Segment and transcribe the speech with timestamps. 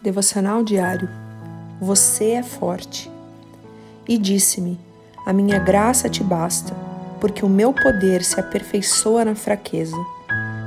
[0.00, 1.08] Devocional diário.
[1.80, 3.10] Você é forte.
[4.06, 4.78] E disse-me:
[5.26, 6.72] A minha graça te basta,
[7.20, 9.96] porque o meu poder se aperfeiçoa na fraqueza.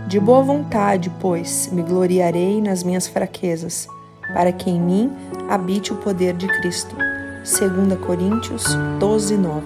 [0.05, 3.88] De boa vontade, pois, me gloriarei nas minhas fraquezas,
[4.34, 5.09] para que em mim
[5.50, 6.93] habite o poder de Cristo.
[6.93, 8.66] 2 Coríntios
[9.00, 9.66] 12, 9.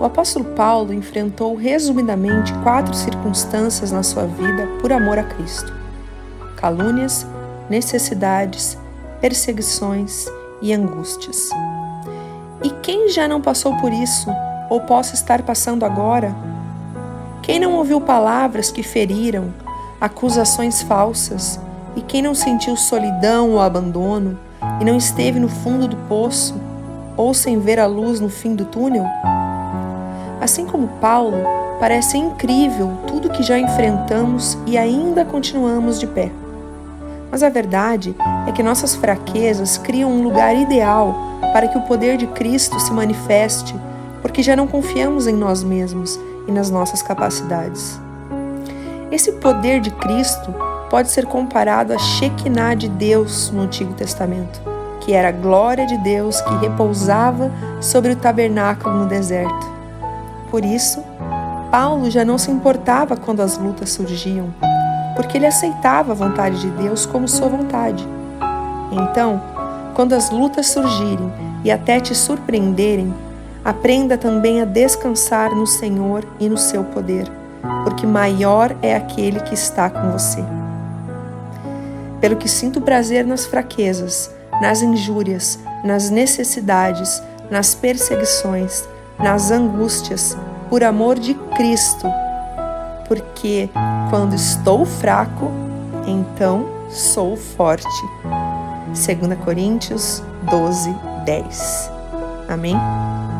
[0.00, 5.72] O apóstolo Paulo enfrentou resumidamente quatro circunstâncias na sua vida por amor a Cristo:
[6.56, 7.24] calúnias,
[7.72, 8.76] necessidades,
[9.18, 10.26] perseguições
[10.60, 11.48] e angústias.
[12.62, 14.28] E quem já não passou por isso
[14.68, 16.36] ou possa estar passando agora?
[17.40, 19.54] Quem não ouviu palavras que feriram,
[19.98, 21.58] acusações falsas,
[21.96, 24.38] e quem não sentiu solidão ou abandono
[24.78, 26.54] e não esteve no fundo do poço
[27.16, 29.06] ou sem ver a luz no fim do túnel?
[30.42, 31.38] Assim como Paulo,
[31.80, 36.30] parece incrível tudo que já enfrentamos e ainda continuamos de pé.
[37.32, 38.14] Mas a verdade
[38.46, 41.14] é que nossas fraquezas criam um lugar ideal
[41.54, 43.74] para que o poder de Cristo se manifeste,
[44.20, 47.98] porque já não confiamos em nós mesmos e nas nossas capacidades.
[49.10, 50.54] Esse poder de Cristo
[50.90, 54.60] pode ser comparado à Shekinah de Deus no Antigo Testamento,
[55.00, 59.72] que era a glória de Deus que repousava sobre o tabernáculo no deserto.
[60.50, 61.02] Por isso,
[61.70, 64.52] Paulo já não se importava quando as lutas surgiam,
[65.14, 68.06] porque ele aceitava a vontade de Deus como sua vontade.
[68.90, 69.40] Então,
[69.94, 71.32] quando as lutas surgirem
[71.64, 73.12] e até te surpreenderem,
[73.64, 77.30] aprenda também a descansar no Senhor e no seu poder,
[77.84, 80.44] porque maior é aquele que está com você.
[82.20, 88.88] Pelo que sinto prazer nas fraquezas, nas injúrias, nas necessidades, nas perseguições,
[89.18, 90.36] nas angústias,
[90.68, 92.06] por amor de Cristo
[93.08, 93.68] porque
[94.10, 95.50] quando estou fraco,
[96.06, 97.86] então sou forte.
[98.86, 100.94] 2 Coríntios 12,
[101.24, 101.90] 10.
[102.48, 102.76] Amém?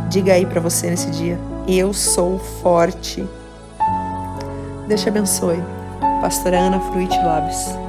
[0.08, 3.26] Diga aí para você nesse dia: Eu sou forte.
[4.88, 5.62] Deus te abençoe.
[6.20, 7.81] Pastora Ana Fruit Labs.